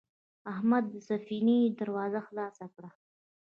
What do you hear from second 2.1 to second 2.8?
خلاصه